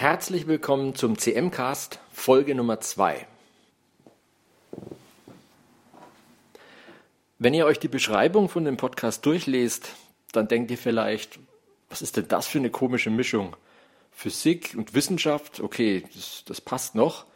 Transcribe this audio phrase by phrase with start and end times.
[0.00, 3.26] Herzlich willkommen zum CM-Cast, Folge Nummer 2.
[7.40, 9.96] Wenn ihr euch die Beschreibung von dem Podcast durchlest,
[10.30, 11.40] dann denkt ihr vielleicht,
[11.90, 13.56] was ist denn das für eine komische Mischung?
[14.12, 17.26] Physik und Wissenschaft, okay, das, das passt noch,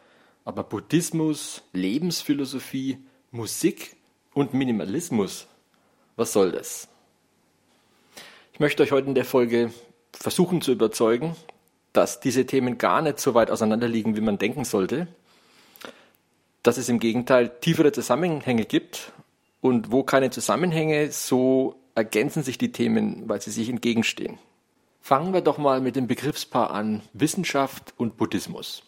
[0.45, 2.97] aber Buddhismus, Lebensphilosophie,
[3.31, 3.97] Musik
[4.33, 5.47] und Minimalismus,
[6.15, 6.87] was soll das?
[8.53, 9.73] Ich möchte euch heute in der Folge
[10.13, 11.35] versuchen zu überzeugen,
[11.93, 15.07] dass diese Themen gar nicht so weit auseinander liegen, wie man denken sollte,
[16.63, 19.11] dass es im Gegenteil tiefere Zusammenhänge gibt
[19.61, 24.39] und wo keine Zusammenhänge, so ergänzen sich die Themen, weil sie sich entgegenstehen.
[25.01, 28.83] Fangen wir doch mal mit dem Begriffspaar an Wissenschaft und Buddhismus.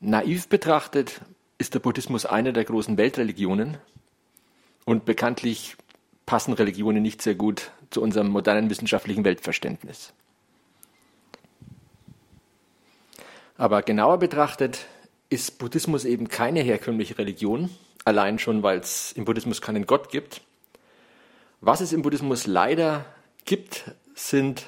[0.00, 1.20] Naiv betrachtet
[1.58, 3.76] ist der Buddhismus eine der großen Weltreligionen
[4.84, 5.76] und bekanntlich
[6.26, 10.12] passen Religionen nicht sehr gut zu unserem modernen wissenschaftlichen Weltverständnis.
[13.62, 14.86] Aber genauer betrachtet
[15.30, 17.70] ist Buddhismus eben keine herkömmliche Religion,
[18.04, 20.40] allein schon, weil es im Buddhismus keinen Gott gibt.
[21.60, 23.04] Was es im Buddhismus leider
[23.44, 24.66] gibt, sind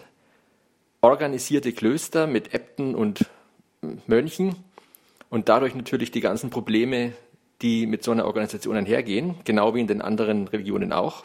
[1.00, 3.28] organisierte Klöster mit Äbten und
[4.06, 4.54] Mönchen
[5.28, 7.14] und dadurch natürlich die ganzen Probleme,
[7.62, 11.24] die mit so einer Organisation einhergehen, genau wie in den anderen Religionen auch.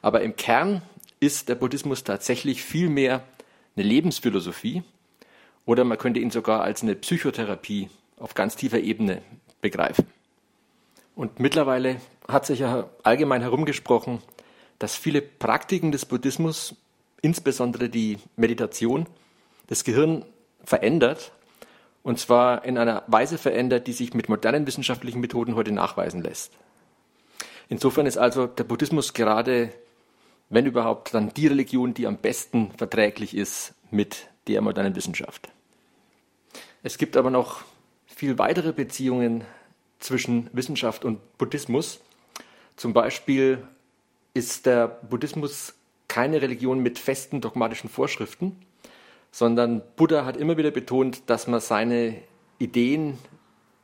[0.00, 0.80] Aber im Kern
[1.20, 3.22] ist der Buddhismus tatsächlich viel mehr
[3.76, 4.82] eine Lebensphilosophie
[5.66, 9.22] oder man könnte ihn sogar als eine Psychotherapie auf ganz tiefer Ebene
[9.60, 10.06] begreifen.
[11.14, 14.20] Und mittlerweile hat sich ja allgemein herumgesprochen,
[14.78, 16.74] dass viele Praktiken des Buddhismus,
[17.20, 19.06] insbesondere die Meditation,
[19.68, 20.24] das Gehirn
[20.64, 21.32] verändert.
[22.02, 26.52] Und zwar in einer Weise verändert, die sich mit modernen wissenschaftlichen Methoden heute nachweisen lässt.
[27.68, 29.72] Insofern ist also der Buddhismus gerade,
[30.48, 35.48] wenn überhaupt, dann die Religion, die am besten verträglich ist mit der modernen Wissenschaft.
[36.82, 37.62] Es gibt aber noch
[38.06, 39.44] viel weitere Beziehungen
[39.98, 42.00] zwischen Wissenschaft und Buddhismus.
[42.76, 43.66] Zum Beispiel
[44.34, 45.74] ist der Buddhismus
[46.08, 48.56] keine Religion mit festen dogmatischen Vorschriften,
[49.30, 52.16] sondern Buddha hat immer wieder betont, dass man seine
[52.58, 53.18] Ideen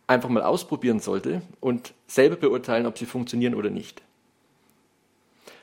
[0.07, 4.03] einfach mal ausprobieren sollte und selber beurteilen, ob sie funktionieren oder nicht.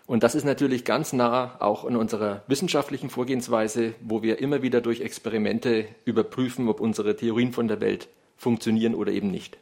[0.08, 4.82] Und das ist natürlich ganz nah auch in unserer wissenschaftlichen Vorgehensweise, wo wir immer wieder
[4.82, 8.08] durch Experimente überprüfen, ob unsere Theorien von der Welt
[8.38, 9.58] funktionieren oder eben nicht.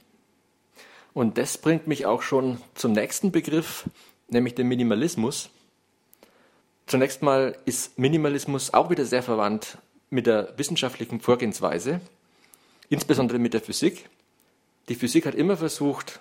[1.13, 3.89] Und das bringt mich auch schon zum nächsten Begriff,
[4.27, 5.49] nämlich dem Minimalismus.
[6.87, 9.77] Zunächst mal ist Minimalismus auch wieder sehr verwandt
[10.09, 12.01] mit der wissenschaftlichen Vorgehensweise,
[12.89, 14.09] insbesondere mit der Physik.
[14.89, 16.19] Die Physik hat immer versucht,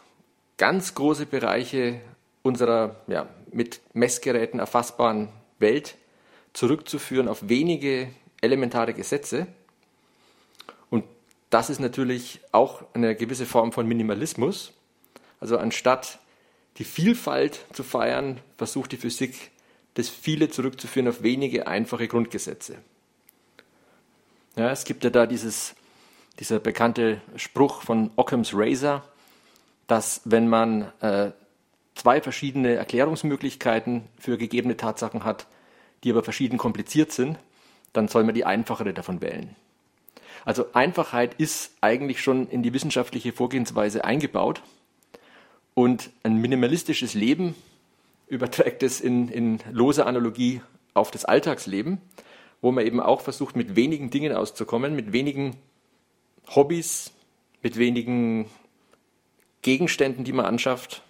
[0.58, 2.00] ganz große Bereiche
[2.42, 5.96] unserer ja, mit Messgeräten erfassbaren Welt
[6.52, 8.08] zurückzuführen auf wenige
[8.40, 9.46] elementare Gesetze.
[10.90, 11.04] Und
[11.50, 14.72] das ist natürlich auch eine gewisse Form von Minimalismus.
[15.40, 16.18] Also anstatt
[16.78, 19.50] die Vielfalt zu feiern, versucht die Physik,
[19.94, 22.76] das Viele zurückzuführen auf wenige einfache Grundgesetze.
[24.56, 25.74] Ja, es gibt ja da dieses,
[26.38, 29.02] dieser bekannte Spruch von Occam's Razor,
[29.86, 31.32] dass wenn man äh,
[31.94, 35.46] zwei verschiedene Erklärungsmöglichkeiten für gegebene Tatsachen hat,
[36.04, 37.38] die aber verschieden kompliziert sind,
[37.92, 39.54] dann soll man die einfachere davon wählen.
[40.44, 44.62] Also Einfachheit ist eigentlich schon in die wissenschaftliche Vorgehensweise eingebaut
[45.74, 47.54] und ein minimalistisches Leben
[48.26, 50.62] überträgt es in, in loser Analogie
[50.94, 52.00] auf das Alltagsleben,
[52.60, 55.56] wo man eben auch versucht, mit wenigen Dingen auszukommen, mit wenigen
[56.54, 57.12] Hobbys,
[57.62, 58.46] mit wenigen
[59.62, 61.02] Gegenständen, die man anschafft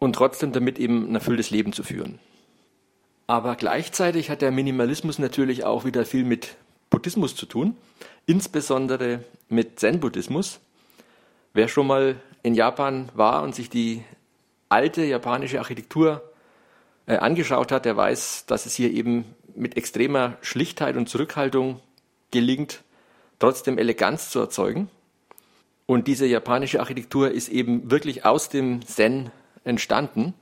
[0.00, 2.18] und trotzdem damit eben ein erfülltes Leben zu führen.
[3.28, 6.56] Aber gleichzeitig hat der Minimalismus natürlich auch wieder viel mit
[6.88, 7.76] Buddhismus zu tun,
[8.26, 10.58] insbesondere mit Zen-Buddhismus.
[11.52, 14.02] Wer schon mal in Japan war und sich die
[14.68, 16.22] alte japanische Architektur
[17.06, 19.24] äh, angeschaut hat, der weiß, dass es hier eben
[19.54, 21.80] mit extremer Schlichtheit und Zurückhaltung
[22.30, 22.82] gelingt,
[23.38, 24.88] trotzdem Eleganz zu erzeugen.
[25.86, 29.30] Und diese japanische Architektur ist eben wirklich aus dem Zen
[29.64, 30.34] entstanden,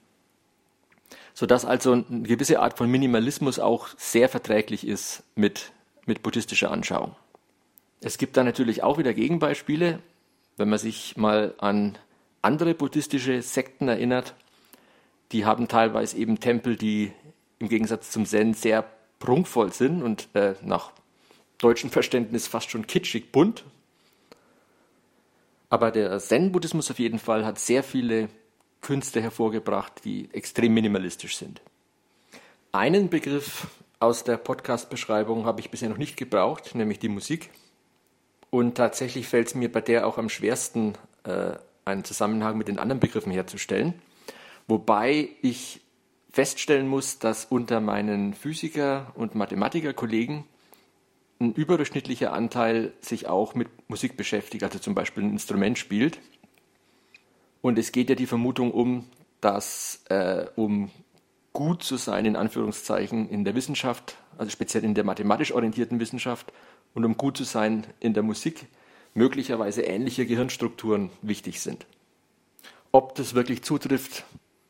[1.35, 5.73] sodass also eine gewisse Art von Minimalismus auch sehr verträglich ist mit,
[6.07, 7.15] mit buddhistischer Anschauung.
[8.01, 10.01] Es gibt da natürlich auch wieder Gegenbeispiele,
[10.57, 11.99] wenn man sich mal an
[12.43, 14.35] andere buddhistische Sekten erinnert.
[15.33, 17.13] Die haben teilweise eben Tempel, die
[17.59, 18.85] im Gegensatz zum Zen sehr
[19.19, 20.93] prunkvoll sind und äh, nach
[21.59, 23.65] deutschem Verständnis fast schon kitschig bunt.
[25.71, 28.29] Aber der Zen-Buddhismus auf jeden Fall hat sehr viele
[28.81, 31.61] Künste hervorgebracht, die extrem minimalistisch sind.
[32.73, 33.67] Einen Begriff
[34.01, 37.51] aus der Podcast-Beschreibung habe ich bisher noch nicht gebraucht, nämlich die Musik.
[38.51, 40.95] Und tatsächlich fällt es mir bei der auch am schwersten,
[41.25, 41.53] äh,
[41.85, 43.95] einen Zusammenhang mit den anderen Begriffen herzustellen.
[44.67, 45.81] Wobei ich
[46.31, 50.45] feststellen muss, dass unter meinen Physiker- und Mathematikerkollegen
[51.41, 56.19] ein überdurchschnittlicher Anteil sich auch mit Musik beschäftigt, also zum Beispiel ein Instrument spielt.
[57.61, 59.07] Und es geht ja die Vermutung um,
[59.41, 60.91] dass äh, um
[61.53, 66.53] gut zu sein, in Anführungszeichen, in der Wissenschaft, also speziell in der mathematisch orientierten Wissenschaft
[66.95, 68.67] und um gut zu sein in der Musik,
[69.15, 71.87] möglicherweise ähnliche Gehirnstrukturen wichtig sind.
[72.93, 74.25] Ob das wirklich zutrifft,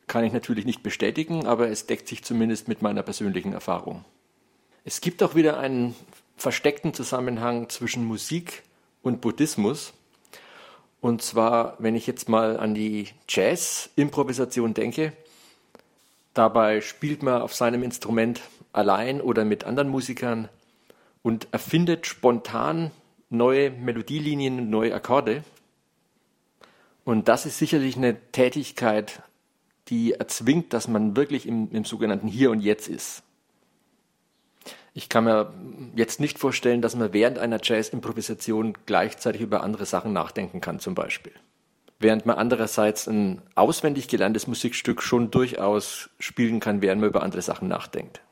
[0.07, 4.05] kann ich natürlich nicht bestätigen, aber es deckt sich zumindest mit meiner persönlichen Erfahrung.
[4.85, 5.95] Es gibt auch wieder einen
[6.37, 8.63] versteckten Zusammenhang zwischen Musik
[9.03, 9.93] und Buddhismus.
[11.01, 15.13] Und zwar, wenn ich jetzt mal an die Jazz-Improvisation denke,
[16.35, 18.41] dabei spielt man auf seinem Instrument
[18.73, 20.49] allein oder mit anderen Musikern
[21.23, 22.91] und erfindet spontan
[23.31, 25.45] neue Melodielinien und neue Akkorde.
[27.05, 29.23] Und das ist sicherlich eine Tätigkeit,
[29.89, 33.23] die erzwingt, dass man wirklich im, im sogenannten Hier und Jetzt ist.
[34.99, 35.55] Ich kann mir
[35.95, 40.97] jetzt nicht vorstellen, dass man während einer Jazz-Improvisation gleichzeitig über andere Sachen nachdenken kann, zum
[40.97, 41.31] Beispiel.
[42.01, 47.43] Während man andererseits ein auswendig gelerntes Musikstück schon durchaus spielen kann, während man über andere
[47.43, 48.23] Sachen nachdenkt.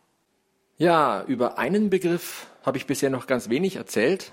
[0.76, 4.32] Ja, über einen Begriff habe ich bisher noch ganz wenig erzählt,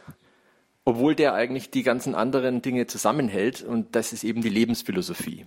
[0.86, 5.46] obwohl der eigentlich die ganzen anderen Dinge zusammenhält, und das ist eben die Lebensphilosophie.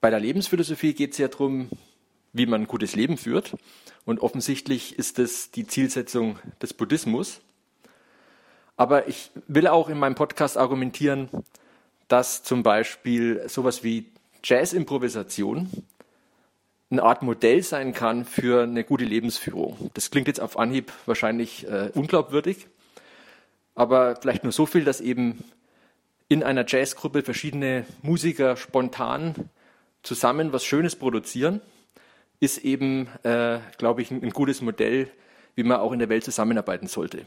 [0.00, 1.68] Bei der Lebensphilosophie geht es ja darum,
[2.32, 3.56] wie man ein gutes Leben führt.
[4.04, 7.40] Und offensichtlich ist es die Zielsetzung des Buddhismus.
[8.76, 11.28] Aber ich will auch in meinem Podcast argumentieren,
[12.08, 14.06] dass zum Beispiel sowas wie
[14.42, 15.70] Jazz-Improvisation
[16.90, 19.90] eine Art Modell sein kann für eine gute Lebensführung.
[19.94, 22.66] Das klingt jetzt auf Anhieb wahrscheinlich äh, unglaubwürdig,
[23.74, 25.42] aber vielleicht nur so viel, dass eben
[26.28, 29.34] in einer Jazzgruppe verschiedene Musiker spontan
[30.02, 31.60] zusammen was Schönes produzieren
[32.42, 35.08] ist eben, äh, glaube ich, ein, ein gutes Modell,
[35.54, 37.24] wie man auch in der Welt zusammenarbeiten sollte.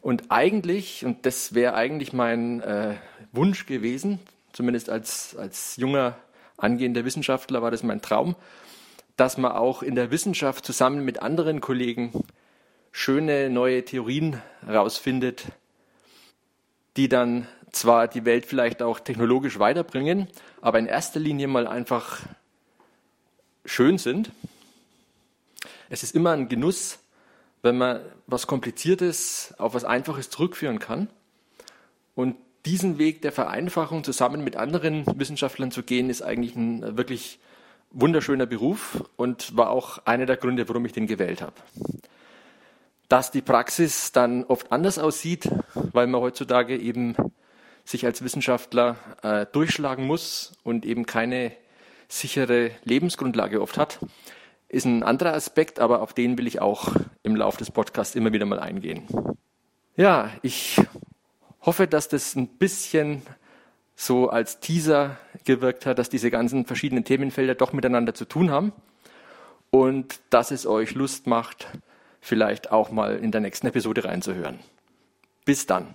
[0.00, 2.94] Und eigentlich, und das wäre eigentlich mein äh,
[3.32, 4.20] Wunsch gewesen,
[4.52, 6.18] zumindest als, als junger
[6.56, 8.36] angehender Wissenschaftler war das mein Traum,
[9.16, 12.12] dass man auch in der Wissenschaft zusammen mit anderen Kollegen
[12.92, 15.46] schöne neue Theorien herausfindet,
[16.96, 20.28] die dann zwar die Welt vielleicht auch technologisch weiterbringen,
[20.60, 22.20] aber in erster Linie mal einfach
[23.64, 24.32] schön sind.
[25.88, 26.98] Es ist immer ein Genuss,
[27.62, 31.08] wenn man was Kompliziertes auf was Einfaches zurückführen kann.
[32.14, 37.38] Und diesen Weg der Vereinfachung zusammen mit anderen Wissenschaftlern zu gehen, ist eigentlich ein wirklich
[37.90, 41.54] wunderschöner Beruf und war auch einer der Gründe, warum ich den gewählt habe.
[43.08, 47.16] Dass die Praxis dann oft anders aussieht, weil man heutzutage eben
[47.84, 51.52] sich als Wissenschaftler äh, durchschlagen muss und eben keine
[52.10, 54.00] sichere Lebensgrundlage oft hat,
[54.68, 58.32] ist ein anderer Aspekt, aber auf den will ich auch im Laufe des Podcasts immer
[58.32, 59.04] wieder mal eingehen.
[59.96, 60.80] Ja, ich
[61.62, 63.22] hoffe, dass das ein bisschen
[63.96, 68.72] so als Teaser gewirkt hat, dass diese ganzen verschiedenen Themenfelder doch miteinander zu tun haben
[69.70, 71.68] und dass es euch Lust macht,
[72.20, 74.58] vielleicht auch mal in der nächsten Episode reinzuhören.
[75.44, 75.88] Bis dann.